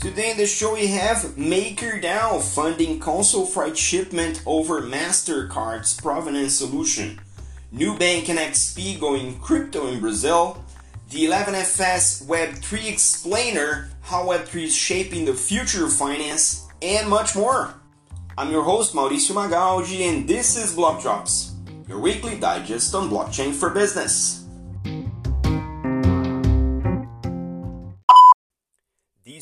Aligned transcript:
Today 0.00 0.30
in 0.30 0.38
the 0.38 0.46
show 0.46 0.72
we 0.72 0.86
have 0.86 1.18
MakerDAO 1.36 2.40
funding 2.40 2.98
ConsolFreight 2.98 3.76
shipment 3.76 4.42
over 4.46 4.80
MasterCard's 4.80 6.00
provenance 6.00 6.54
solution. 6.54 7.20
Nubank 7.70 8.30
and 8.30 8.38
XP 8.38 8.98
going 8.98 9.38
crypto 9.40 9.88
in 9.88 10.00
Brazil. 10.00 10.64
The 11.10 11.26
11FS 11.26 12.24
Web3 12.24 12.90
explainer, 12.90 13.90
how 14.00 14.26
Web3 14.26 14.62
is 14.62 14.74
shaping 14.74 15.26
the 15.26 15.34
future 15.34 15.84
of 15.84 15.92
finance, 15.92 16.66
and 16.80 17.06
much 17.06 17.36
more. 17.36 17.74
I'm 18.38 18.50
your 18.50 18.62
host 18.62 18.94
Mauricio 18.94 19.32
Magaldi 19.32 20.08
and 20.08 20.26
this 20.26 20.56
is 20.56 20.74
Block 20.74 21.02
Drops, 21.02 21.52
your 21.86 22.00
weekly 22.00 22.40
digest 22.40 22.94
on 22.94 23.10
blockchain 23.10 23.52
for 23.52 23.68
business. 23.68 24.39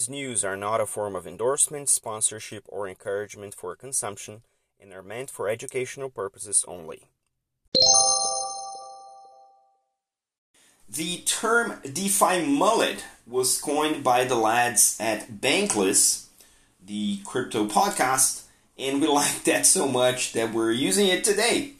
These 0.08 0.14
news 0.14 0.44
are 0.44 0.56
not 0.56 0.80
a 0.80 0.86
form 0.86 1.14
of 1.14 1.26
endorsement, 1.26 1.90
sponsorship, 1.90 2.64
or 2.66 2.88
encouragement 2.88 3.54
for 3.54 3.76
consumption 3.76 4.40
and 4.80 4.90
are 4.94 5.02
meant 5.02 5.28
for 5.28 5.50
educational 5.50 6.08
purposes 6.08 6.64
only. 6.66 7.10
The 10.88 11.18
term 11.26 11.80
DeFi 11.84 12.46
mullet 12.46 13.04
was 13.26 13.60
coined 13.60 14.02
by 14.02 14.24
the 14.24 14.34
lads 14.36 14.96
at 14.98 15.28
Bankless, 15.42 16.28
the 16.82 17.18
crypto 17.26 17.66
podcast, 17.66 18.44
and 18.78 19.02
we 19.02 19.08
like 19.20 19.44
that 19.44 19.66
so 19.66 19.86
much 19.86 20.32
that 20.32 20.54
we're 20.54 20.72
using 20.72 21.08
it 21.08 21.22
today. 21.22 21.72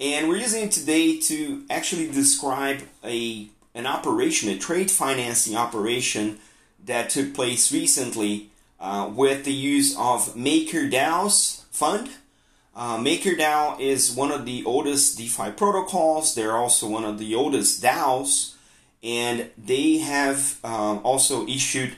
And 0.00 0.30
we're 0.30 0.38
using 0.38 0.64
it 0.64 0.72
today 0.72 1.20
to 1.20 1.64
actually 1.68 2.10
describe 2.10 2.84
a 3.04 3.48
an 3.74 3.86
operation, 3.86 4.48
a 4.48 4.56
trade 4.56 4.90
financing 4.90 5.54
operation 5.54 6.38
that 6.86 7.10
took 7.10 7.34
place 7.34 7.72
recently 7.72 8.50
uh, 8.80 9.10
with 9.14 9.44
the 9.44 9.52
use 9.52 9.94
of 9.96 10.34
MakerDAO's 10.34 11.64
fund. 11.70 12.08
Uh, 12.74 12.98
MakerDAO 12.98 13.80
is 13.80 14.14
one 14.14 14.30
of 14.30 14.44
the 14.44 14.64
oldest 14.64 15.18
DeFi 15.18 15.50
protocols. 15.50 16.34
They're 16.34 16.56
also 16.56 16.88
one 16.88 17.04
of 17.04 17.18
the 17.18 17.34
oldest 17.34 17.82
DAOs, 17.82 18.54
and 19.02 19.50
they 19.56 19.98
have 19.98 20.58
um, 20.62 21.00
also 21.02 21.46
issued 21.46 21.96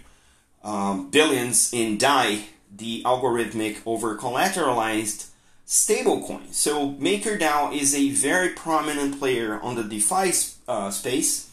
um, 0.62 1.11
billions 1.11 1.72
in 1.72 1.98
DAI, 1.98 2.47
the 2.75 3.03
algorithmic 3.05 3.78
over 3.84 4.16
collateralized 4.16 5.31
stablecoin. 5.66 6.53
So 6.53 6.92
MakerDAO 6.92 7.75
is 7.75 7.94
a 7.94 8.11
very 8.11 8.50
prominent 8.50 9.19
player 9.19 9.61
on 9.61 9.75
the 9.75 9.84
DeFi 9.84 10.33
uh, 10.66 10.91
space 10.91 11.47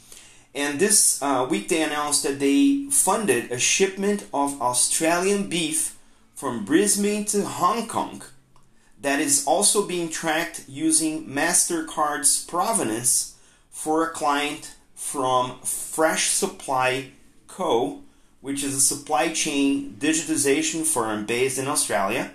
and 0.55 0.79
this 0.79 1.21
uh, 1.21 1.45
week 1.49 1.67
they 1.67 1.83
announced 1.83 2.23
that 2.23 2.39
they 2.39 2.87
funded 2.89 3.51
a 3.51 3.59
shipment 3.59 4.25
of 4.33 4.61
Australian 4.61 5.49
beef 5.49 5.97
from 6.33 6.63
Brisbane 6.63 7.25
to 7.25 7.43
Hong 7.43 7.87
Kong 7.87 8.23
that 9.01 9.19
is 9.19 9.45
also 9.45 9.85
being 9.85 10.09
tracked 10.09 10.63
using 10.67 11.27
MasterCard's 11.27 12.45
provenance 12.45 13.35
for 13.69 14.03
a 14.03 14.09
client 14.09 14.75
from 14.95 15.59
Fresh 15.59 16.29
Supply 16.29 17.11
Co., 17.47 18.01
which 18.41 18.63
is 18.63 18.75
a 18.75 18.79
supply 18.79 19.29
chain 19.33 19.95
digitization 19.99 20.85
firm 20.85 21.25
based 21.25 21.59
in 21.59 21.67
Australia. 21.67 22.31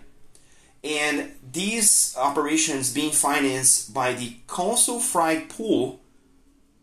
And 0.83 1.33
these 1.53 2.15
operations 2.19 2.93
being 2.93 3.13
financed 3.13 3.93
by 3.93 4.13
the 4.13 4.37
ConsolFreight 4.47 5.49
Pool 5.49 6.00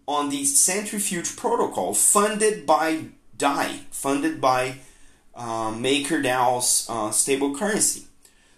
on 0.08 0.30
the 0.30 0.46
centrifuge 0.46 1.36
protocol 1.36 1.94
funded 1.94 2.66
by 2.66 3.06
DAI, 3.38 3.82
funded 3.92 4.40
by 4.40 4.78
uh, 5.36 5.72
MakerDAO's 5.72 6.88
uh, 6.90 7.12
stable 7.12 7.56
currency. 7.56 8.06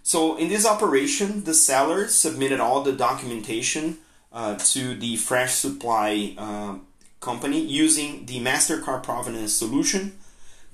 So 0.03 0.38
in 0.38 0.50
this 0.50 0.66
operation, 0.66 1.44
the 1.44 1.53
seller 1.53 2.07
submitted 2.07 2.59
all 2.59 2.81
the 2.81 2.94
documentation 2.94 3.97
uh, 4.31 4.56
to 4.56 4.96
the 4.96 5.18
fresh 5.18 5.53
supply 5.53 6.35
uh, 6.38 6.78
company 7.19 7.59
using 7.59 8.25
the 8.25 8.40
MasterCard 8.40 9.03
provenance 9.03 9.53
solution. 9.53 10.18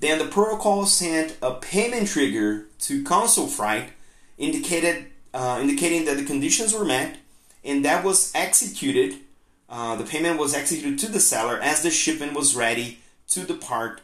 Then 0.00 0.18
the 0.18 0.26
protocol 0.26 0.86
sent 0.86 1.36
a 1.42 1.54
payment 1.54 2.08
trigger 2.08 2.66
to 2.80 3.02
ConsolFreight 3.02 3.88
indicated, 4.38 5.06
uh, 5.32 5.58
indicating 5.60 6.04
that 6.04 6.18
the 6.18 6.24
conditions 6.24 6.74
were 6.74 6.84
met 6.84 7.16
and 7.64 7.84
that 7.84 8.04
was 8.04 8.30
executed 8.34 9.16
uh, 9.68 9.96
the 9.96 10.04
payment 10.04 10.38
was 10.38 10.54
executed 10.54 10.98
to 10.98 11.10
the 11.10 11.20
seller 11.20 11.58
as 11.60 11.82
the 11.82 11.90
shipment 11.90 12.34
was 12.34 12.56
ready 12.56 13.00
to 13.28 13.44
depart 13.44 14.00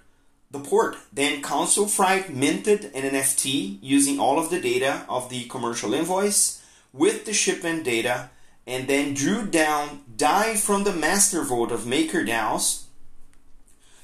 the 0.51 0.59
port. 0.59 0.97
Then 1.13 1.43
ConsolFreight 1.43 2.31
minted 2.31 2.87
an 2.95 3.11
NFT 3.11 3.79
using 3.81 4.19
all 4.19 4.39
of 4.39 4.51
the 4.51 4.61
data 4.61 5.05
of 5.09 5.29
the 5.31 5.45
commercial 5.45 5.95
invoice 5.95 6.63
with 6.93 7.25
the 7.25 7.33
shipment 7.33 7.85
data 7.85 8.31
and 8.67 8.87
then 8.87 9.15
drew 9.15 9.47
down 9.47 10.01
DAI 10.17 10.55
from 10.55 10.85
the 10.85 10.93
master 10.93 11.43
vote 11.43 11.73
of 11.73 11.81
MakerDAOs 11.81 12.85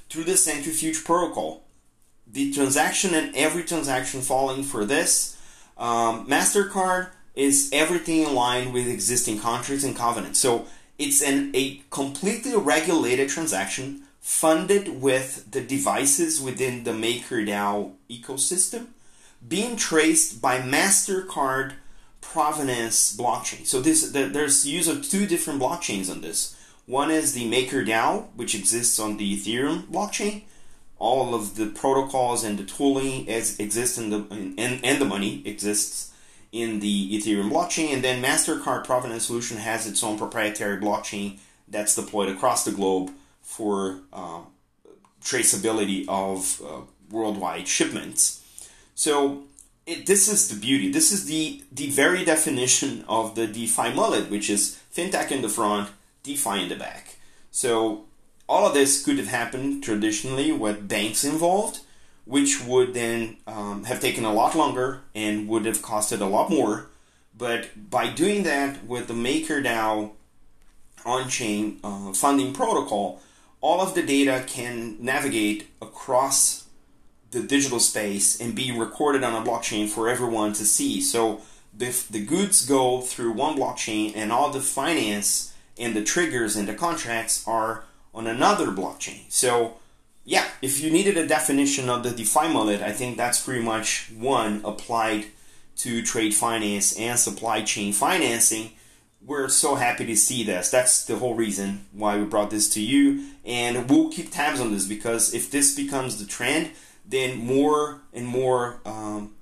through 0.09 0.25
the 0.25 0.37
centrifuge 0.37 1.05
protocol. 1.05 1.65
The 2.27 2.53
transaction 2.53 3.15
and 3.15 3.35
every 3.37 3.65
transaction 3.65 4.21
falling 4.21 4.63
for 4.63 4.85
this 4.85 5.37
um, 5.77 6.27
MasterCard 6.27 7.11
is 7.35 7.71
everything 7.73 8.23
in 8.23 8.35
line 8.35 8.73
with 8.73 8.89
existing 8.89 9.39
contracts 9.39 9.85
and 9.85 9.97
covenants. 9.97 10.41
So 10.41 10.67
it's 10.99 11.23
an, 11.23 11.53
a 11.55 11.83
completely 11.91 12.57
regulated 12.57 13.29
transaction 13.29 14.03
funded 14.21 15.01
with 15.01 15.51
the 15.51 15.61
devices 15.61 16.41
within 16.41 16.85
the 16.85 16.91
MakerDAO 16.91 17.93
ecosystem 18.11 18.89
being 19.47 19.77
traced 19.77 20.43
by 20.43 20.59
MasterCard 20.59 21.75
provenance 22.21 23.17
blockchain. 23.17 23.65
So 23.65 23.81
this 23.81 24.11
the, 24.11 24.25
there's 24.25 24.67
use 24.67 24.89
of 24.89 25.09
two 25.09 25.27
different 25.27 25.63
blockchains 25.63 26.11
on 26.11 26.21
this. 26.21 26.57
One 26.87 27.11
is 27.11 27.35
the 27.35 27.49
MakerDAO, 27.51 28.29
which 28.35 28.55
exists 28.55 28.99
on 28.99 29.17
the 29.17 29.37
Ethereum 29.37 29.87
blockchain. 29.87 30.43
All 30.99 31.35
of 31.35 31.55
the 31.55 31.67
protocols 31.67 32.43
and 32.43 32.59
the 32.59 32.65
tooling 32.65 33.29
as 33.29 33.59
exist 33.61 33.99
in 33.99 34.11
the 34.11 34.27
and, 34.31 34.59
and 34.85 35.01
the 35.01 35.05
money 35.05 35.43
exists 35.47 36.13
in 36.53 36.81
the 36.81 37.19
Ethereum 37.19 37.51
blockchain, 37.51 37.93
and 37.93 38.03
then 38.03 38.23
MasterCard 38.23 38.85
Provenance 38.85 39.27
Solution 39.27 39.59
has 39.59 39.87
its 39.87 40.03
own 40.03 40.19
proprietary 40.19 40.79
blockchain 40.81 41.39
that's 41.67 41.95
deployed 41.95 42.29
across 42.29 42.65
the 42.65 42.73
globe 42.73 43.11
for 43.43 44.01
uh, 44.13 44.41
traceability 45.23 46.05
of 46.09 46.63
uh, 46.65 46.81
worldwide 47.11 47.69
shipments. 47.69 48.45
So 48.95 49.45
it, 49.87 50.07
this 50.07 50.29
is 50.29 50.49
the 50.49 50.59
beauty. 50.59 50.91
This 50.91 51.13
is 51.13 51.27
the 51.27 51.63
the 51.71 51.91
very 51.91 52.25
definition 52.25 53.05
of 53.09 53.35
the 53.35 53.47
DeFi 53.47 53.95
mullet, 53.95 54.31
which 54.31 54.49
is 54.51 54.81
fintech 54.95 55.31
in 55.31 55.43
the 55.43 55.49
front, 55.49 55.91
DeFi 56.23 56.63
in 56.63 56.69
the 56.69 56.77
back. 56.77 57.17
So 57.51 58.05
all 58.49 58.67
of 58.67 58.75
this 58.75 59.05
could 59.05 59.19
have 59.19 59.29
happened 59.29 59.85
traditionally 59.85 60.53
with 60.53 60.89
banks 60.89 61.25
involved 61.25 61.81
which 62.29 62.63
would 62.63 62.93
then 62.93 63.39
um, 63.47 63.85
have 63.85 64.01
taken 64.01 64.23
a 64.23 64.33
lot 64.33 64.55
longer 64.55 65.01
and 65.15 65.49
would 65.49 65.65
have 65.65 65.79
costed 65.79 66.21
a 66.21 66.27
lot 66.27 66.51
more. 66.51 66.91
But 67.37 67.91
by 67.91 68.11
doing 68.11 68.43
that 68.43 68.85
with 68.85 69.09
the 69.09 69.15
MakerDAO 69.15 70.11
on-chain 71.07 71.81
uh, 71.83 72.13
funding 72.13 72.53
protocol, 72.53 73.23
all 73.63 73.81
of 73.81 73.95
the 73.95 74.03
data 74.03 74.45
can 74.47 75.03
navigate 75.03 75.69
across 75.81 76.67
the 77.31 77.43
digital 77.43 77.81
space 77.81 78.39
and 78.39 78.55
be 78.55 78.73
recorded 78.73 79.25
on 79.25 79.35
a 79.35 79.49
blockchain 79.49 79.89
for 79.89 80.07
everyone 80.07 80.53
to 80.53 80.67
see. 80.67 81.01
So 81.01 81.41
the, 81.75 81.97
the 82.11 82.23
goods 82.23 82.67
go 82.67 83.01
through 83.01 83.33
one 83.33 83.57
blockchain 83.57 84.13
and 84.15 84.31
all 84.31 84.51
the 84.51 84.61
finance 84.61 85.55
and 85.79 85.97
the 85.97 86.05
triggers 86.05 86.57
and 86.57 86.69
the 86.69 86.75
contracts 86.75 87.43
are 87.49 87.85
on 88.15 88.27
another 88.27 88.67
blockchain. 88.67 89.31
So 89.31 89.79
yeah, 90.29 90.47
if 90.61 90.83
you 90.83 90.91
needed 90.91 91.17
a 91.17 91.27
definition 91.27 91.89
of 91.89 92.03
the 92.03 92.11
DeFi 92.11 92.53
mullet, 92.53 92.83
I 92.83 92.93
think 92.93 93.17
that's 93.17 93.43
pretty 93.43 93.63
much 93.63 94.13
one 94.15 94.61
applied 94.63 95.25
to 95.77 96.03
trade 96.03 96.35
finance 96.35 96.95
and 96.99 97.19
supply 97.19 97.63
chain 97.63 97.95
financing. 97.95 98.73
We're 99.25 99.49
so 99.49 99.77
happy 99.77 100.05
to 100.05 100.15
see 100.15 100.45
this. 100.45 100.71
That's 100.71 101.07
the 101.07 101.17
whole 101.17 101.35
reason 101.35 101.87
why 101.93 102.19
we 102.19 102.25
brought 102.25 102.51
this 102.51 102.69
to 102.75 102.83
you. 102.83 103.31
And 103.47 103.89
we'll 103.89 104.11
keep 104.11 104.31
tabs 104.31 104.61
on 104.61 104.71
this 104.71 104.85
because 104.85 105.33
if 105.33 105.51
this 105.51 105.75
becomes 105.75 106.19
the 106.19 106.27
trend, 106.27 106.73
then 107.07 107.39
more 107.39 108.03
and 108.13 108.27
more 108.27 108.83
um, 108.85 109.35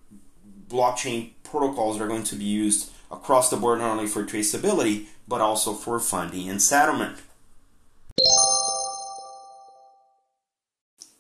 blockchain 0.69 1.33
protocols 1.43 2.01
are 2.01 2.07
going 2.07 2.23
to 2.23 2.37
be 2.37 2.45
used 2.45 2.93
across 3.11 3.51
the 3.51 3.57
board, 3.57 3.81
not 3.81 3.91
only 3.91 4.07
for 4.07 4.23
traceability, 4.23 5.07
but 5.27 5.41
also 5.41 5.75
for 5.75 5.99
funding 5.99 6.49
and 6.49 6.63
settlement. 6.63 7.19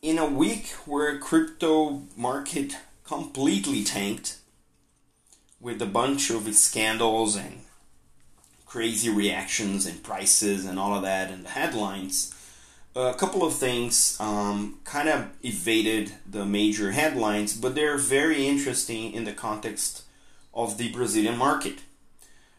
In 0.02 0.18
a 0.18 0.26
week 0.26 0.68
where 0.84 1.18
crypto 1.18 2.02
market 2.16 2.76
completely 3.04 3.82
tanked 3.84 4.38
with 5.60 5.80
a 5.80 5.86
bunch 5.86 6.30
of 6.30 6.52
scandals 6.54 7.36
and 7.36 7.60
crazy 8.66 9.08
reactions 9.08 9.86
and 9.86 10.02
prices 10.02 10.64
and 10.64 10.78
all 10.78 10.94
of 10.94 11.02
that 11.02 11.30
and 11.30 11.44
the 11.44 11.50
headlines 11.50 12.34
a 12.96 13.12
couple 13.12 13.44
of 13.44 13.54
things 13.54 14.16
um, 14.20 14.78
kind 14.84 15.08
of 15.08 15.28
evaded 15.42 16.12
the 16.28 16.46
major 16.46 16.92
headlines, 16.92 17.54
but 17.54 17.74
they're 17.74 17.98
very 17.98 18.46
interesting 18.46 19.12
in 19.12 19.24
the 19.24 19.32
context 19.32 20.04
of 20.54 20.78
the 20.78 20.90
Brazilian 20.90 21.36
market. 21.36 21.80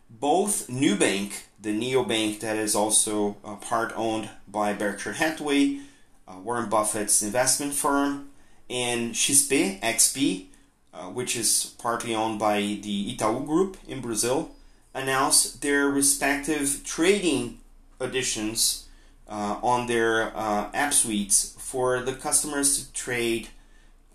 Both 0.09 0.67
Nubank, 0.67 1.45
the 1.59 1.77
neobank 1.77 2.39
that 2.41 2.55
is 2.55 2.75
also 2.75 3.37
a 3.43 3.55
part 3.55 3.91
owned 3.95 4.29
by 4.47 4.73
Berkshire 4.73 5.13
Hathaway, 5.13 5.79
uh, 6.27 6.39
Warren 6.39 6.69
Buffett's 6.69 7.21
investment 7.21 7.73
firm, 7.73 8.29
and 8.69 9.13
XP, 9.13 9.79
XP, 9.81 10.45
uh, 10.93 11.05
which 11.05 11.35
is 11.35 11.75
partly 11.77 12.13
owned 12.13 12.39
by 12.39 12.59
the 12.59 13.15
Itaú 13.15 13.45
Group 13.45 13.77
in 13.87 14.01
Brazil, 14.01 14.51
announced 14.93 15.61
their 15.61 15.87
respective 15.87 16.81
trading 16.83 17.59
additions 17.99 18.87
uh, 19.27 19.59
on 19.61 19.87
their 19.87 20.35
uh, 20.35 20.69
app 20.73 20.93
suites 20.93 21.55
for 21.59 22.01
the 22.01 22.13
customers 22.13 22.87
to 22.87 22.93
trade, 22.93 23.49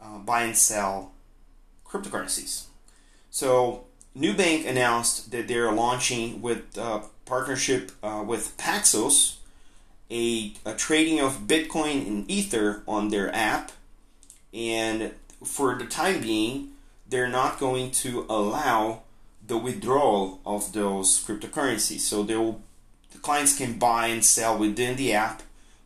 uh, 0.01 0.19
buy 0.19 0.43
and 0.43 0.57
sell 0.57 1.13
cryptocurrencies. 1.87 2.65
So 3.31 3.85
Nubank 4.17 4.67
announced 4.67 5.31
that 5.31 5.49
they're 5.49 5.73
launching 5.73 6.43
with 6.43 6.77
uh, 6.77 7.03
partnership 7.25 7.93
with 8.03 8.57
Paxos 8.59 9.37
a, 10.13 10.53
a 10.65 10.75
trading 10.75 11.21
of 11.21 11.47
Bitcoin 11.49 12.07
and 12.07 12.31
Ether 12.31 12.83
on 12.87 13.09
their 13.09 13.35
app, 13.35 13.73
and 14.53 15.13
for 15.43 15.75
the 15.77 15.87
time 15.87 16.21
being, 16.21 16.73
they're 17.09 17.29
not 17.29 17.59
going 17.59 17.91
to 17.91 18.27
allow 18.29 19.03
the 19.45 19.59
withdrawal 19.59 20.41
of 20.47 20.73
those 20.73 21.25
cryptocurrencies. 21.25 22.01
So 22.01 22.23
they 22.23 22.37
will 22.37 22.63
clients 23.23 23.57
can 23.57 23.79
buy 23.79 24.09
and 24.09 24.25
sell 24.25 24.59
within 24.59 24.97
the 24.97 25.13
app, 25.13 25.43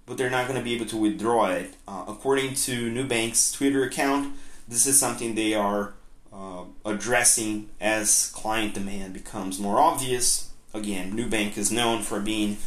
but 0.06 0.16
they're 0.16 0.30
not 0.30 0.46
going 0.48 0.58
to 0.58 0.64
be 0.64 0.74
able 0.74 0.86
to 0.86 0.96
withdraw 0.96 1.50
it. 1.50 1.74
Uh, 1.86 2.04
according 2.08 2.54
to 2.54 2.90
Nubank's 2.90 3.52
Twitter 3.52 3.84
account, 3.84 4.34
this 4.66 4.86
is 4.86 4.98
something 4.98 5.34
they 5.34 5.54
are 5.54 5.94
uh, 6.32 6.64
addressing 6.84 7.68
as 7.80 8.30
client 8.34 8.74
demand 8.74 9.12
becomes 9.12 9.58
more 9.58 9.78
obvious. 9.78 10.50
Again, 10.72 11.16
Nubank 11.16 11.56
is 11.56 11.70
known 11.70 12.02
for 12.02 12.20
being 12.20 12.58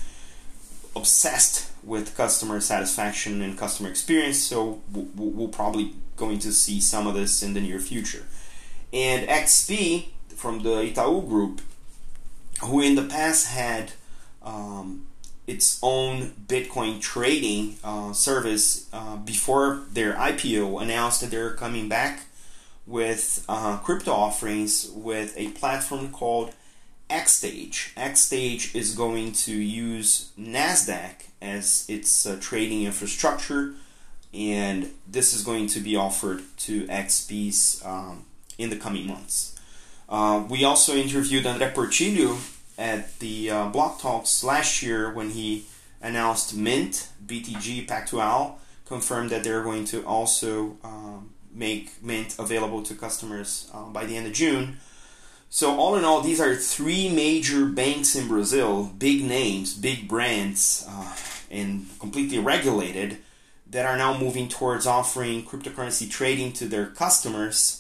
obsessed 1.00 1.72
with 1.84 2.16
customer 2.16 2.60
satisfaction 2.60 3.42
and 3.42 3.58
customer 3.58 3.90
experience, 3.90 4.38
so 4.38 4.82
we'll 4.92 5.48
probably 5.48 5.94
going 6.18 6.40
to 6.40 6.52
see 6.52 6.80
some 6.82 7.08
of 7.08 7.16
this 7.16 7.42
in 7.42 7.54
the 7.54 7.62
near 7.62 7.80
future. 7.80 8.26
And 8.92 9.28
XP 9.28 10.08
from 10.36 10.64
the 10.64 10.76
Itaú 10.92 11.28
Group, 11.28 11.62
who 12.64 12.82
in 12.82 12.96
the 12.96 13.04
past 13.04 13.48
had 13.48 13.94
um, 14.44 15.08
its 15.48 15.80
own 15.82 16.34
Bitcoin 16.48 17.02
trading 17.02 17.78
uh, 17.84 18.14
service 18.14 18.88
uh, 18.94 19.16
before 19.18 19.84
their 19.92 20.14
IPO 20.14 20.82
announced 20.82 21.22
that 21.22 21.32
they're 21.32 21.54
coming 21.54 21.90
back 21.90 22.26
with 22.86 23.46
uh, 23.48 23.78
crypto 23.78 24.12
offerings 24.12 24.90
with 24.94 25.34
a 25.38 25.50
platform 25.50 26.12
called 26.12 26.54
Xtage. 27.10 27.94
Xtage 27.96 28.76
is 28.76 28.96
going 28.96 29.32
to 29.32 29.52
use 29.52 30.32
NASDAQ 30.40 31.16
as 31.42 31.86
its 31.90 32.26
uh, 32.26 32.38
trading 32.40 32.84
infrastructure, 32.84 33.74
and 34.34 34.92
this 35.08 35.34
is 35.34 35.44
going 35.44 35.68
to 35.68 35.80
be 35.80 35.96
offered 35.96 36.44
to 36.58 36.86
XPs 36.88 37.86
um, 37.86 38.26
in 38.58 38.70
the 38.70 38.76
coming 38.76 39.08
months. 39.08 39.60
Uh, 40.08 40.44
we 40.50 40.64
also 40.64 40.96
interviewed 40.96 41.46
André 41.46 41.74
Portilho 41.74 42.38
at 42.78 43.20
the 43.20 43.50
uh, 43.50 43.68
Block 43.68 44.00
Talks 44.00 44.44
last 44.44 44.82
year 44.82 45.12
when 45.14 45.32
he 45.32 45.66
announced 46.02 46.56
Mynt, 46.56 47.10
BTG 47.26 47.88
Pactual, 47.88 48.56
confirmed 48.86 49.30
that 49.30 49.44
they're 49.44 49.64
going 49.64 49.86
to 49.86 50.04
also 50.06 50.78
um, 50.84 51.32
make 51.54 52.02
Mynt 52.02 52.36
available 52.40 52.82
to 52.84 52.96
customers 52.96 53.70
uh, 53.74 53.84
by 53.84 54.06
the 54.06 54.16
end 54.18 54.28
of 54.28 54.34
June. 54.34 54.78
So, 55.50 55.76
all 55.78 55.96
in 55.96 56.04
all, 56.04 56.22
these 56.22 56.40
are 56.40 56.56
three 56.56 57.10
major 57.10 57.66
banks 57.66 58.16
in 58.16 58.28
Brazil, 58.28 58.92
big 58.98 59.24
names, 59.24 59.74
big 59.74 60.08
brands, 60.08 60.86
uh, 60.88 61.16
and 61.50 61.88
completely 62.00 62.38
regulated, 62.38 63.18
that 63.68 63.86
are 63.86 63.98
now 63.98 64.18
moving 64.18 64.48
towards 64.48 64.86
offering 64.86 65.44
cryptocurrency 65.44 66.10
trading 66.10 66.54
to 66.54 66.68
their 66.68 66.86
customers 66.86 67.80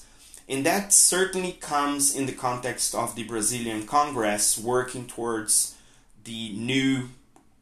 and 0.49 0.65
that 0.65 0.91
certainly 0.91 1.51
comes 1.51 2.15
in 2.15 2.25
the 2.25 2.31
context 2.31 2.95
of 2.95 3.13
the 3.13 3.23
Brazilian 3.23 3.85
Congress 3.85 4.57
working 4.57 5.05
towards 5.05 5.75
the 6.23 6.51
new 6.53 7.09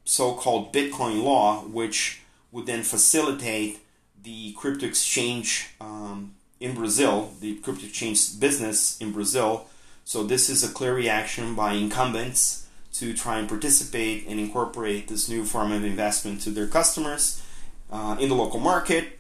so 0.06 0.34
called 0.34 0.72
Bitcoin 0.72 1.22
law, 1.22 1.64
which 1.64 2.22
would 2.54 2.66
then 2.66 2.84
facilitate 2.84 3.80
the 4.24 4.54
crypto 4.54 4.86
exchange 4.86 5.68
um, 5.82 6.34
in 6.62 6.74
Brazil, 6.74 7.34
the 7.42 7.56
crypto 7.56 7.86
exchange 7.86 8.40
business 8.40 8.98
in 9.02 9.12
Brazil. 9.12 9.68
So, 10.08 10.24
this 10.24 10.50
is 10.50 10.64
a 10.64 10.70
clear 10.70 10.96
reaction 10.96 11.54
by 11.54 11.74
incumbents 11.74 12.66
to 12.94 13.14
try 13.14 13.40
and 13.40 13.50
participate 13.50 14.26
and 14.26 14.40
incorporate 14.40 15.10
this 15.10 15.28
new 15.28 15.44
form 15.44 15.74
of 15.74 15.84
investment 15.84 16.40
to 16.44 16.50
their 16.50 16.66
customers 16.66 17.44
uh, 17.92 18.16
in 18.18 18.30
the 18.30 18.36
local 18.36 18.62
market. 18.62 19.20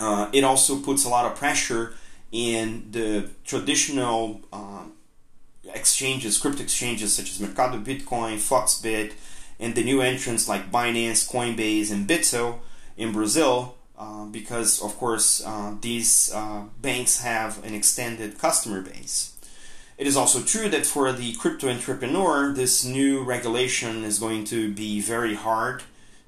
Uh, 0.00 0.30
it 0.32 0.42
also 0.42 0.80
puts 0.80 1.04
a 1.04 1.08
lot 1.08 1.26
of 1.26 1.36
pressure 1.36 1.94
in 2.32 2.88
the 2.90 3.30
traditional 3.44 4.40
um, 4.52 4.94
exchanges, 5.72 6.38
crypto 6.38 6.64
exchanges 6.64 7.14
such 7.14 7.30
as 7.30 7.38
Mercado 7.38 7.78
Bitcoin, 7.78 8.38
Foxbit, 8.38 9.12
and 9.60 9.76
the 9.76 9.84
new 9.84 10.00
entrants 10.00 10.48
like 10.48 10.72
Binance, 10.72 11.30
Coinbase, 11.30 11.92
and 11.92 12.08
Bitso 12.08 12.58
in 12.96 13.12
Brazil, 13.12 13.76
uh, 13.96 14.24
because 14.24 14.82
of 14.82 14.96
course 14.96 15.40
uh, 15.46 15.76
these 15.80 16.32
uh, 16.34 16.64
banks 16.82 17.20
have 17.20 17.64
an 17.64 17.74
extended 17.74 18.40
customer 18.40 18.80
base. 18.80 19.33
It 19.96 20.06
is 20.06 20.16
also 20.16 20.42
true 20.42 20.68
that 20.70 20.86
for 20.86 21.12
the 21.12 21.34
crypto 21.34 21.68
entrepreneur, 21.68 22.52
this 22.52 22.84
new 22.84 23.22
regulation 23.22 24.02
is 24.02 24.18
going 24.18 24.44
to 24.46 24.72
be 24.72 25.00
very 25.00 25.34
hard 25.34 25.84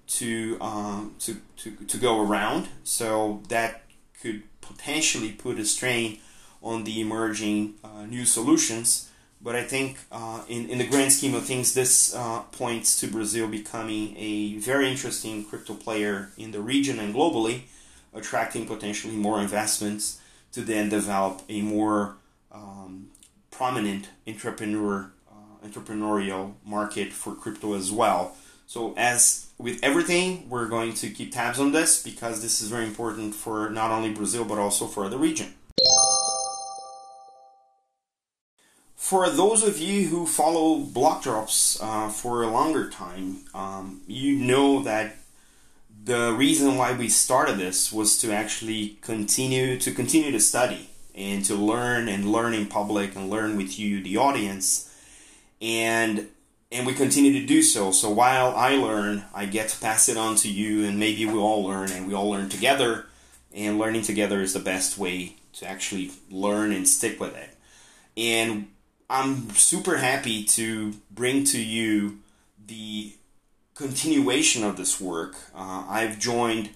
to 0.08 0.56
um, 0.60 1.16
to, 1.20 1.36
to 1.58 1.72
to 1.72 1.96
go 1.98 2.20
around. 2.20 2.68
So 2.84 3.42
that 3.48 3.82
could 4.20 4.44
potentially 4.60 5.32
put 5.32 5.58
a 5.58 5.64
strain 5.64 6.18
on 6.62 6.84
the 6.84 7.00
emerging 7.00 7.74
uh, 7.82 8.06
new 8.06 8.24
solutions. 8.24 9.10
But 9.42 9.54
I 9.54 9.62
think, 9.62 9.98
uh, 10.10 10.42
in, 10.48 10.68
in 10.70 10.78
the 10.78 10.86
grand 10.86 11.12
scheme 11.12 11.34
of 11.34 11.44
things, 11.44 11.74
this 11.74 12.14
uh, 12.14 12.40
points 12.52 12.98
to 13.00 13.06
Brazil 13.06 13.46
becoming 13.46 14.16
a 14.16 14.56
very 14.56 14.90
interesting 14.90 15.44
crypto 15.44 15.75
player 15.75 16.30
in 16.38 16.52
the 16.52 16.61
region 16.61 16.99
and 16.99 17.14
globally, 17.14 17.62
attracting 18.14 18.66
potentially 18.66 19.14
more 19.14 19.40
investments 19.40 20.20
to 20.52 20.62
then 20.62 20.88
develop 20.88 21.42
a 21.49 21.61
more 21.61 22.16
um, 22.50 23.11
prominent 23.56 24.08
entrepreneur 24.26 25.10
uh, 25.30 25.66
entrepreneurial 25.66 26.52
market 26.64 27.12
for 27.12 27.34
crypto 27.34 27.75
as 27.75 27.90
well. 27.90 28.36
So 28.66 28.94
as 28.96 29.46
with 29.58 29.78
everything, 29.82 30.48
we're 30.50 30.68
going 30.68 30.92
to 30.94 31.08
keep 31.08 31.32
tabs 31.32 31.58
on 31.58 31.72
this 31.72 32.02
because 32.02 32.42
this 32.42 32.60
is 32.60 32.68
very 32.68 32.84
important 32.84 33.34
for 33.34 33.70
not 33.70 33.90
only 33.90 34.12
Brazil 34.12 34.44
but 34.44 34.58
also 34.58 34.86
for 34.86 35.08
the 35.08 35.16
region. 35.16 35.54
For 38.94 39.30
those 39.30 39.62
of 39.62 39.78
you 39.78 40.08
who 40.08 40.26
follow 40.26 40.78
block 40.78 41.22
drops 41.22 41.80
uh, 41.80 42.08
for 42.08 42.42
a 42.42 42.48
longer 42.48 42.90
time, 42.90 43.44
um, 43.54 44.02
you 44.06 44.36
know 44.36 44.82
that 44.82 45.16
the 46.04 46.32
reason 46.32 46.76
why 46.76 46.92
we 46.92 47.08
started 47.08 47.56
this 47.56 47.92
was 47.92 48.18
to 48.18 48.32
actually 48.32 48.98
continue 49.00 49.78
to 49.78 49.92
continue 49.92 50.32
to 50.32 50.40
study 50.40 50.90
and 51.16 51.44
to 51.46 51.54
learn 51.54 52.08
and 52.08 52.30
learn 52.30 52.54
in 52.54 52.66
public 52.66 53.16
and 53.16 53.30
learn 53.30 53.56
with 53.56 53.78
you, 53.78 54.02
the 54.02 54.18
audience. 54.18 54.92
And 55.61 56.28
and 56.70 56.87
we 56.87 56.94
continue 56.94 57.32
to 57.40 57.46
do 57.46 57.62
so. 57.62 57.92
So 57.92 58.11
while 58.11 58.54
I 58.54 58.75
learn, 58.75 59.25
I 59.35 59.46
get 59.46 59.68
to 59.68 59.80
pass 59.80 60.08
it 60.08 60.16
on 60.16 60.37
to 60.37 60.49
you, 60.49 60.85
and 60.85 60.99
maybe 60.99 61.25
we 61.25 61.38
all 61.38 61.64
learn, 61.64 61.92
and 61.92 62.06
we 62.06 62.14
all 62.14 62.28
learn 62.28 62.49
together. 62.49 63.06
And 63.54 63.78
learning 63.78 64.02
together 64.02 64.40
is 64.40 64.52
the 64.52 64.61
best 64.61 64.99
way 64.99 65.37
to 65.54 65.66
actually 65.66 66.11
learn 66.30 66.73
and 66.73 66.87
stick 66.87 67.18
with 67.18 67.35
it. 67.37 67.56
And 68.16 68.68
I'm 69.08 69.50
super 69.50 69.96
happy 69.96 70.44
to 70.44 70.94
bring 71.11 71.44
to 71.44 71.62
you 71.62 72.18
the 72.66 73.14
continuation 73.75 74.64
of 74.64 74.76
this 74.76 75.00
work. 75.00 75.37
Uh, 75.54 75.87
I've 75.88 76.18
joined. 76.18 76.70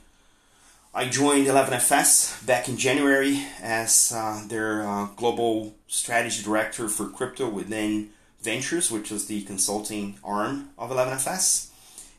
I 0.92 1.08
joined 1.08 1.46
11FS 1.46 2.44
back 2.44 2.68
in 2.68 2.76
January 2.76 3.46
as 3.62 4.12
uh, 4.12 4.42
their 4.48 4.84
uh, 4.84 5.06
global 5.14 5.76
strategy 5.86 6.42
director 6.42 6.88
for 6.88 7.06
crypto 7.08 7.48
within 7.48 8.10
Ventures, 8.42 8.90
which 8.90 9.12
is 9.12 9.26
the 9.26 9.42
consulting 9.42 10.18
arm 10.24 10.70
of 10.76 10.90
11FS. 10.90 11.68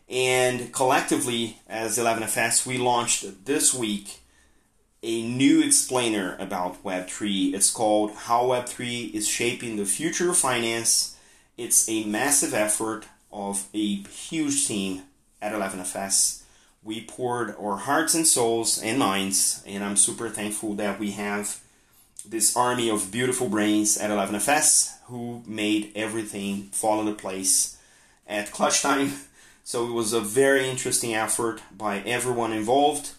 And 0.08 0.72
collectively, 0.72 1.58
as 1.68 1.98
11FS, 1.98 2.66
we 2.66 2.78
launched 2.78 3.44
this 3.44 3.74
week 3.74 4.22
a 5.04 5.22
new 5.22 5.62
explainer 5.62 6.38
about 6.40 6.82
Web3. 6.82 7.54
It's 7.54 7.72
called 7.72 8.14
How 8.14 8.46
Web3 8.46 9.14
is 9.14 9.28
Shaping 9.28 9.76
the 9.76 9.86
Future 9.86 10.30
of 10.30 10.38
Finance. 10.38 11.18
It's 11.58 11.90
a 11.90 12.06
massive 12.06 12.54
effort 12.54 13.04
of 13.34 13.68
a 13.74 13.96
huge 13.96 14.66
team 14.66 15.02
at 15.42 15.52
11FS 15.52 16.41
we 16.84 17.02
poured 17.06 17.56
our 17.58 17.78
hearts 17.78 18.14
and 18.16 18.26
souls 18.26 18.82
and 18.82 18.98
minds, 18.98 19.64
and 19.68 19.84
I'm 19.84 19.96
super 19.96 20.30
thankful 20.30 20.74
that 20.76 21.00
we 21.00 21.12
have 21.12 21.60
this 22.26 22.56
army 22.56 22.90
of 22.90 23.12
beautiful 23.12 23.50
brains 23.50 23.98
at 23.98 24.10
11FS 24.10 24.98
who 25.06 25.44
made 25.46 25.92
everything 25.96 26.64
fall 26.72 27.00
into 27.00 27.14
place 27.14 27.78
at 28.28 28.52
clutch 28.52 28.82
time. 28.82 29.14
So 29.64 29.88
it 29.88 29.92
was 29.92 30.12
a 30.14 30.20
very 30.20 30.68
interesting 30.68 31.14
effort 31.14 31.62
by 31.76 32.00
everyone 32.00 32.52
involved, 32.52 33.12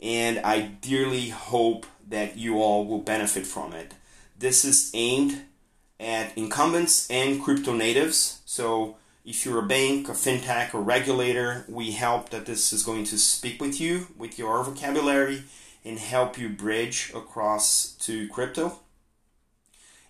and 0.00 0.38
I 0.38 0.62
dearly 0.62 1.28
hope 1.28 1.86
that 2.08 2.36
you 2.36 2.60
all 2.60 2.86
will 2.86 3.00
benefit 3.00 3.46
from 3.46 3.72
it. 3.74 3.92
This 4.38 4.64
is 4.64 4.90
aimed 4.94 5.42
at 5.98 6.36
incumbents 6.36 7.08
and 7.10 7.42
crypto 7.42 7.74
natives. 7.74 8.40
So 8.46 8.96
if 9.24 9.44
you're 9.44 9.58
a 9.58 9.66
bank, 9.66 10.08
a 10.08 10.12
fintech, 10.12 10.74
or 10.74 10.80
regulator, 10.80 11.64
we 11.68 11.92
hope 11.92 12.30
that 12.30 12.46
this 12.46 12.72
is 12.72 12.82
going 12.82 13.04
to 13.04 13.18
speak 13.18 13.60
with 13.60 13.80
you, 13.80 14.08
with 14.16 14.38
your 14.38 14.62
vocabulary, 14.64 15.44
and 15.84 15.98
help 15.98 16.38
you 16.38 16.48
bridge 16.48 17.12
across 17.14 17.92
to 18.00 18.28
crypto. 18.28 18.80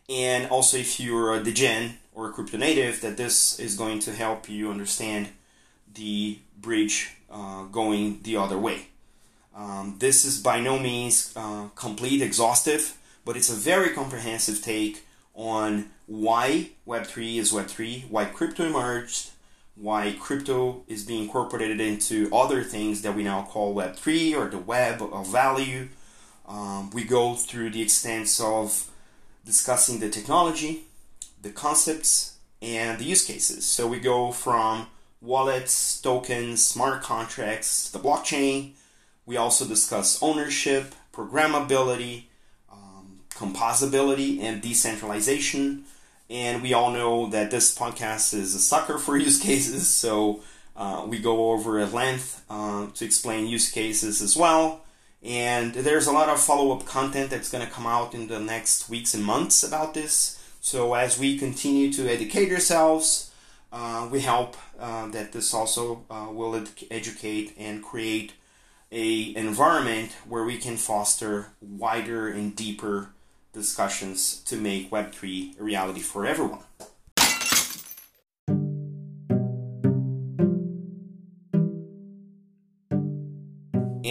And 0.09 0.51
also, 0.51 0.77
if 0.77 0.99
you're 0.99 1.35
a 1.35 1.43
degen 1.43 1.99
or 2.13 2.29
a 2.29 2.33
crypto 2.33 2.57
native, 2.57 3.01
that 3.01 3.17
this 3.17 3.59
is 3.61 3.77
going 3.77 4.01
to 4.01 4.13
help 4.13 4.49
you 4.49 4.71
understand 4.71 5.29
the 5.93 6.39
bridge 6.61 7.15
uh, 7.31 7.65
going 7.65 8.21
the 8.23 8.37
other 8.37 8.59
way. 8.59 8.87
Um, 9.55 9.97
this 9.99 10.25
is 10.25 10.41
by 10.41 10.61
no 10.61 10.79
means 10.79 11.33
uh, 11.37 11.69
complete, 11.75 12.23
exhaustive, 12.23 12.97
but 13.25 13.37
it's 13.37 13.51
a 13.51 13.55
very 13.55 13.91
comprehensive 13.91 14.63
take 14.63 15.05
on 15.35 15.91
why 16.11 16.71
Web3 16.89 17.37
is 17.37 17.53
Web3, 17.53 18.11
why 18.11 18.25
crypto 18.25 18.65
emerged, 18.65 19.31
why 19.77 20.17
crypto 20.19 20.83
is 20.89 21.05
being 21.05 21.23
incorporated 21.23 21.81
into 21.81 22.29
other 22.35 22.65
things 22.65 23.03
that 23.03 23.15
we 23.15 23.23
now 23.23 23.43
call 23.43 23.77
Web3 23.77 24.37
or 24.37 24.49
the 24.49 24.59
web 24.59 25.01
of 25.01 25.29
value. 25.29 25.87
Um, 26.49 26.91
we 26.91 27.05
go 27.05 27.37
through 27.37 27.71
the 27.71 27.81
extents 27.81 28.41
of 28.41 28.91
discussing 29.45 30.01
the 30.01 30.11
technology, 30.11 30.83
the 31.41 31.51
concepts, 31.51 32.39
and 32.61 32.99
the 32.99 33.05
use 33.05 33.25
cases. 33.25 33.65
So 33.65 33.87
we 33.87 34.01
go 34.01 34.33
from 34.33 34.89
wallets, 35.23 36.01
tokens, 36.01 36.67
smart 36.67 37.05
contracts, 37.05 37.89
the 37.89 38.01
blockchain. 38.01 38.73
We 39.27 39.37
also 39.37 39.65
discuss 39.65 40.21
ownership, 40.21 40.93
programmability, 41.13 42.25
um, 42.69 43.21
composability, 43.31 44.41
and 44.41 44.61
decentralization. 44.61 45.85
And 46.31 46.63
we 46.63 46.73
all 46.73 46.93
know 46.93 47.29
that 47.31 47.51
this 47.51 47.77
podcast 47.77 48.33
is 48.35 48.55
a 48.55 48.61
sucker 48.61 48.99
for 48.99 49.17
use 49.29 49.41
cases, 49.41 49.89
so 49.89 50.43
uh, 50.77 51.05
we 51.07 51.19
go 51.19 51.51
over 51.51 51.81
at 51.81 51.93
length 51.93 52.45
uh, 52.49 52.87
to 52.95 53.05
explain 53.05 53.47
use 53.47 53.71
cases 53.71 54.23
as 54.23 54.37
well. 54.37 54.83
And 55.23 55.75
there's 55.75 56.07
a 56.07 56.13
lot 56.13 56.29
of 56.29 56.41
follow 56.41 56.73
up 56.75 56.87
content 56.87 57.31
that's 57.31 57.51
going 57.51 57.67
to 57.67 57.71
come 57.71 57.87
out 57.87 58.15
in 58.15 58.29
the 58.29 58.39
next 58.39 58.89
weeks 58.89 59.13
and 59.13 59.25
months 59.25 59.63
about 59.63 59.93
this. 59.93 60.41
So 60.61 60.95
as 60.95 61.19
we 61.19 61.37
continue 61.37 61.93
to 61.93 62.09
educate 62.09 62.53
ourselves, 62.53 63.31
uh, 63.73 64.09
we 64.11 64.23
hope 64.23 64.57
uh, 64.79 65.09
that 65.09 65.33
this 65.33 65.53
also 65.53 66.05
uh, 66.11 66.29
will 66.31 66.55
ed- 66.55 66.71
educate 66.91 67.55
and 67.59 67.83
create 67.83 68.35
a 68.93 69.35
environment 69.37 70.13
where 70.29 70.45
we 70.45 70.59
can 70.59 70.77
foster 70.77 71.49
wider 71.61 72.29
and 72.29 72.57
deeper 72.57 73.11
discussions 73.53 74.41
to 74.45 74.57
make 74.57 74.91
Web3 74.91 75.59
a 75.59 75.63
reality 75.63 76.01
for 76.01 76.27
everyone. 76.27 76.61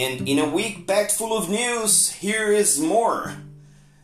And 0.00 0.26
in 0.26 0.38
a 0.38 0.48
week 0.48 0.86
packed 0.86 1.12
full 1.12 1.36
of 1.36 1.50
news, 1.50 2.10
here 2.10 2.50
is 2.50 2.80
more. 2.80 3.34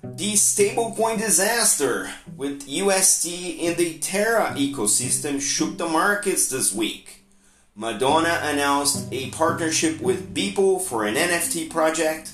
The 0.03 0.35
stablecoin 0.35 1.19
disaster 1.19 2.11
with 2.37 2.69
UST 2.69 3.27
in 3.27 3.77
the 3.77 3.99
Terra 3.99 4.55
ecosystem 4.57 5.41
shook 5.41 5.79
the 5.79 5.89
markets 5.89 6.49
this 6.49 6.75
week. 6.75 7.25
Madonna 7.75 8.41
announced 8.43 9.09
a 9.13 9.31
partnership 9.31 10.01
with 10.01 10.35
Beeple 10.35 10.81
for 10.81 11.05
an 11.05 11.15
NFT 11.15 11.71
project. 11.71 12.33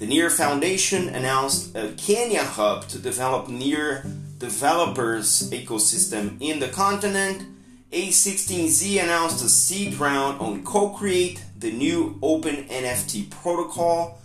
The 0.00 0.06
Near 0.06 0.30
Foundation 0.30 1.10
announced 1.10 1.76
a 1.76 1.92
Kenya 1.92 2.42
hub 2.42 2.88
to 2.88 2.98
develop 2.98 3.50
Near 3.50 4.02
developers 4.38 5.50
ecosystem 5.50 6.38
in 6.40 6.58
the 6.58 6.68
continent. 6.68 7.46
A16Z 7.92 9.02
announced 9.02 9.44
a 9.44 9.48
seed 9.50 9.96
round 9.96 10.40
on 10.40 10.64
CoCreate, 10.64 11.40
the 11.58 11.70
new 11.70 12.18
open 12.22 12.64
NFT 12.68 13.28
protocol. 13.28 14.22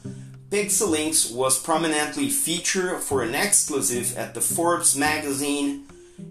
Pixelynx 0.50 1.36
was 1.36 1.62
prominently 1.62 2.30
featured 2.30 3.02
for 3.02 3.22
an 3.22 3.36
exclusive 3.36 4.16
at 4.16 4.34
the 4.34 4.40
Forbes 4.40 4.96
magazine. 4.96 5.88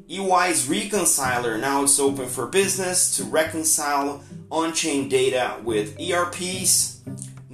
EY's 0.09 0.67
Reconciler 0.67 1.59
now 1.59 1.83
is 1.83 2.01
open 2.01 2.29
for 2.29 2.47
business 2.47 3.15
to 3.19 3.25
reconcile 3.25 4.25
on-chain 4.51 5.11
data 5.11 5.61
with 5.63 6.01
ERPs. 6.01 6.94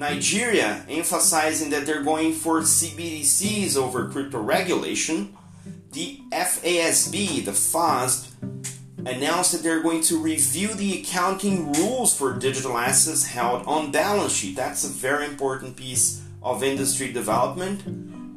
Nigeria 0.01 0.83
emphasizing 0.89 1.69
that 1.69 1.85
they're 1.85 2.03
going 2.03 2.33
for 2.33 2.63
CBDCs 2.63 3.77
over 3.77 4.09
crypto 4.09 4.41
regulation. 4.41 5.37
The 5.93 6.21
FASB, 6.33 7.45
the 7.45 7.51
FASB, 7.51 8.29
announced 9.07 9.53
that 9.53 9.63
they're 9.63 9.83
going 9.83 10.01
to 10.05 10.17
review 10.17 10.69
the 10.69 11.03
accounting 11.03 11.75
rules 11.75 12.17
for 12.17 12.39
digital 12.39 12.79
assets 12.79 13.27
held 13.27 13.67
on 13.67 13.93
balance 13.93 14.33
sheet. 14.33 14.57
That's 14.57 14.85
a 14.85 14.89
very 14.89 15.27
important 15.27 15.77
piece 15.77 16.23
of 16.43 16.63
industry 16.63 17.13
development. 17.13 17.83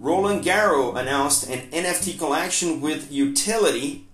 Roland 0.02 0.44
Garros 0.44 1.00
announced 1.00 1.50
an 1.50 1.72
NFT 1.72 2.20
collection 2.20 2.82
with 2.82 3.10
utility. 3.10 4.06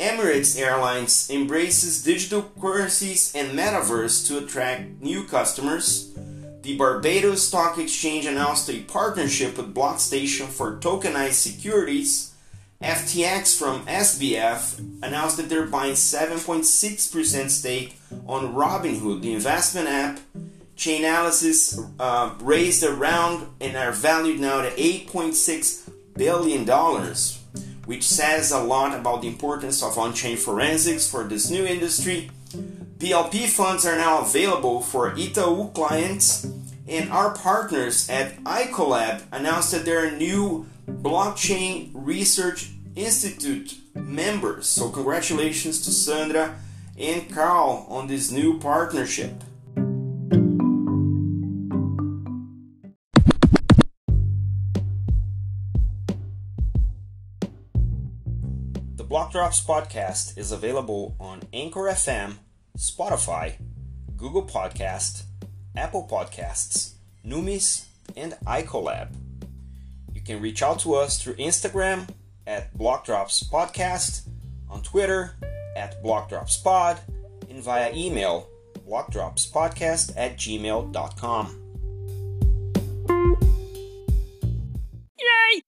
Emirates 0.00 0.58
Airlines 0.58 1.30
embraces 1.30 2.02
digital 2.02 2.50
currencies 2.60 3.32
and 3.36 3.56
metaverse 3.56 4.26
to 4.26 4.38
attract 4.38 5.00
new 5.00 5.22
customers. 5.22 6.10
The 6.62 6.76
Barbados 6.76 7.48
Stock 7.48 7.78
Exchange 7.78 8.26
announced 8.26 8.68
a 8.68 8.80
partnership 8.80 9.56
with 9.56 9.74
Blockstation 9.74 10.46
for 10.46 10.76
tokenized 10.76 11.32
securities. 11.32 12.34
FTX 12.82 13.58
from 13.58 13.86
SBF 13.86 14.78
announced 15.02 15.38
that 15.38 15.48
they're 15.48 15.66
buying 15.66 15.94
7.6% 15.94 17.48
stake 17.50 17.96
on 18.26 18.54
Robinhood, 18.54 19.22
the 19.22 19.32
investment 19.32 19.88
app. 19.88 20.20
Chainalysis 20.76 21.92
uh, 21.98 22.34
raised 22.40 22.82
a 22.82 22.92
round 22.92 23.46
and 23.60 23.76
are 23.76 23.92
valued 23.92 24.40
now 24.40 24.60
at 24.60 24.76
8.6 24.76 25.90
billion 26.14 26.66
dollars, 26.66 27.42
which 27.86 28.02
says 28.02 28.52
a 28.52 28.62
lot 28.62 28.98
about 28.98 29.22
the 29.22 29.28
importance 29.28 29.82
of 29.82 29.96
on-chain 29.98 30.36
forensics 30.36 31.08
for 31.08 31.24
this 31.24 31.50
new 31.50 31.64
industry. 31.64 32.30
BLP 33.00 33.48
funds 33.48 33.86
are 33.86 33.96
now 33.96 34.20
available 34.20 34.82
for 34.82 35.12
Itaú 35.12 35.72
clients, 35.72 36.44
and 36.90 37.08
our 37.12 37.32
partners 37.32 38.10
at 38.10 38.36
Icolab 38.42 39.22
announced 39.30 39.70
that 39.70 39.84
they're 39.84 40.10
new 40.10 40.66
blockchain 40.88 41.90
research 41.94 42.72
institute 42.96 43.78
members. 43.94 44.66
So 44.66 44.90
congratulations 44.90 45.80
to 45.82 45.92
Sandra 45.92 46.56
and 46.98 47.32
Carl 47.32 47.86
on 47.88 48.08
this 48.08 48.32
new 48.32 48.58
partnership. 48.58 49.44
The 58.96 59.04
Block 59.04 59.30
Drops 59.30 59.64
podcast 59.64 60.36
is 60.36 60.50
available 60.50 61.14
on 61.20 61.42
Anchor 61.52 61.82
FM, 61.82 62.38
Spotify, 62.76 63.54
Google 64.16 64.44
Podcast, 64.44 65.22
Apple 65.76 66.06
Podcasts, 66.10 66.92
Numis, 67.26 67.86
and 68.16 68.32
iColab. 68.46 69.08
You 70.14 70.20
can 70.20 70.42
reach 70.42 70.62
out 70.62 70.80
to 70.80 70.94
us 70.94 71.22
through 71.22 71.34
Instagram 71.34 72.08
at 72.46 72.76
Block 72.76 73.04
Drops 73.04 73.42
Podcast, 73.42 74.22
on 74.68 74.82
Twitter 74.82 75.36
at 75.76 76.02
Block 76.02 76.28
Drops 76.28 76.56
Pod, 76.56 77.00
and 77.48 77.62
via 77.62 77.92
email 77.94 78.48
blockdropspodcast 78.88 80.12
at 80.16 80.36
gmail.com. 80.36 81.56
Yay! 85.18 85.62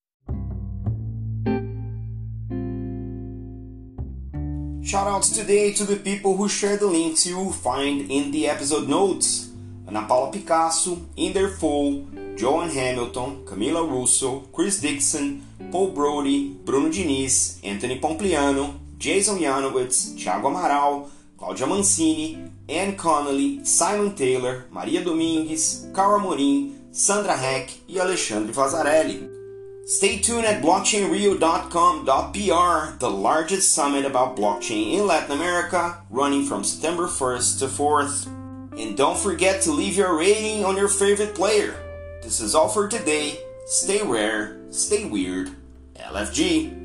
Shoutouts 4.81 5.33
today 5.33 5.71
to 5.73 5.85
the 5.85 5.95
people 5.95 6.35
who 6.35 6.49
share 6.49 6.77
the 6.77 6.87
links 6.87 7.25
you 7.25 7.37
will 7.37 7.53
find 7.53 8.11
in 8.11 8.31
the 8.31 8.47
episode 8.47 8.89
notes. 8.89 9.52
Ana 9.93 10.07
Paula 10.07 10.31
Picasso, 10.31 11.05
Inder 11.15 11.55
Full, 11.55 12.07
Joan 12.35 12.67
Hamilton, 12.67 13.45
Camila 13.45 13.87
Russo, 13.87 14.39
Chris 14.51 14.81
Dixon, 14.81 15.43
Paul 15.71 15.91
Brody, 15.91 16.49
Bruno 16.65 16.89
Diniz, 16.89 17.59
Anthony 17.63 17.99
Pompliano, 17.99 18.79
Jason 18.97 19.37
Janowitz, 19.37 20.15
Thiago 20.15 20.49
Amaral, 20.49 21.11
Cláudia 21.37 21.67
Mancini, 21.67 22.43
Anne 22.67 22.95
Connolly, 22.95 23.63
Simon 23.63 24.15
Taylor, 24.15 24.65
Maria 24.71 25.03
Domingues, 25.03 25.87
Carl 25.93 26.19
Amorim, 26.19 26.73
Sandra 26.91 27.37
Heck 27.37 27.69
e 27.87 27.99
Alexandre 27.99 28.51
Vazarelli. 28.51 29.29
Stay 29.85 30.17
tuned 30.17 30.45
at 30.45 30.63
blockchainrio.com.br, 30.63 32.97
the 32.97 33.11
largest 33.11 33.75
summit 33.75 34.05
about 34.05 34.35
blockchain 34.35 34.93
in 34.93 35.05
Latin 35.05 35.37
America, 35.37 35.99
running 36.09 36.45
from 36.45 36.63
September 36.63 37.05
1st 37.05 37.59
to 37.59 37.67
4th. 37.67 38.42
And 38.77 38.97
don't 38.97 39.17
forget 39.17 39.61
to 39.63 39.71
leave 39.71 39.95
your 39.95 40.17
rating 40.17 40.65
on 40.65 40.75
your 40.75 40.87
favorite 40.87 41.35
player. 41.35 41.75
This 42.21 42.39
is 42.39 42.55
all 42.55 42.69
for 42.69 42.87
today. 42.87 43.39
Stay 43.65 44.01
rare, 44.01 44.57
stay 44.71 45.05
weird. 45.05 45.51
LFG. 45.95 46.82